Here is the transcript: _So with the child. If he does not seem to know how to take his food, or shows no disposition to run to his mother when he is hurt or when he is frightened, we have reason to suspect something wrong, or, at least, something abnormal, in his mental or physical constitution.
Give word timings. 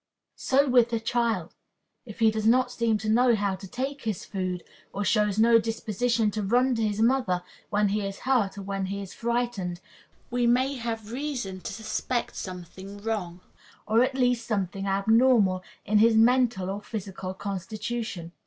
_So 0.35 0.67
with 0.67 0.89
the 0.89 0.99
child. 0.99 1.53
If 2.07 2.17
he 2.21 2.31
does 2.31 2.47
not 2.47 2.71
seem 2.71 2.97
to 2.97 3.07
know 3.07 3.35
how 3.35 3.53
to 3.55 3.67
take 3.67 4.01
his 4.01 4.25
food, 4.25 4.63
or 4.91 5.05
shows 5.05 5.37
no 5.37 5.59
disposition 5.59 6.31
to 6.31 6.41
run 6.41 6.73
to 6.73 6.81
his 6.81 6.99
mother 6.99 7.43
when 7.69 7.89
he 7.89 8.01
is 8.07 8.21
hurt 8.25 8.57
or 8.57 8.63
when 8.63 8.87
he 8.87 8.99
is 9.03 9.13
frightened, 9.13 9.79
we 10.31 10.47
have 10.77 11.11
reason 11.11 11.61
to 11.61 11.71
suspect 11.71 12.35
something 12.35 12.99
wrong, 13.03 13.41
or, 13.87 14.01
at 14.01 14.15
least, 14.15 14.47
something 14.47 14.87
abnormal, 14.87 15.61
in 15.85 15.99
his 15.99 16.15
mental 16.15 16.71
or 16.71 16.81
physical 16.81 17.35
constitution. 17.35 18.31